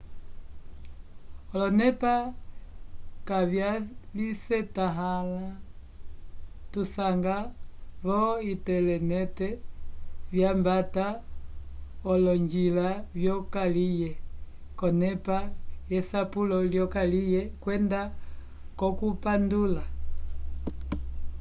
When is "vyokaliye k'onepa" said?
13.19-15.37